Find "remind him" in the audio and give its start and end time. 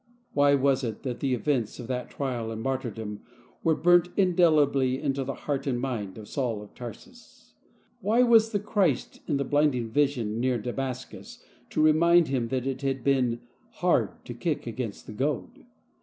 11.83-12.47